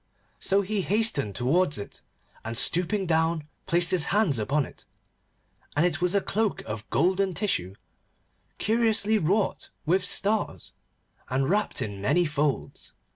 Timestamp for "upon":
4.39-4.65